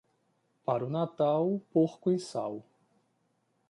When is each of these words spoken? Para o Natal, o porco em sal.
Para 0.65 0.83
o 0.83 0.89
Natal, 0.89 1.47
o 1.53 1.59
porco 1.59 2.09
em 2.11 2.17
sal. 2.17 2.63